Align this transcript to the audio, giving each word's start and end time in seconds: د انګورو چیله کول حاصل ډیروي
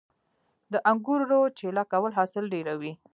د 0.71 0.73
انګورو 0.91 1.39
چیله 1.57 1.83
کول 1.91 2.11
حاصل 2.19 2.43
ډیروي 2.53 2.91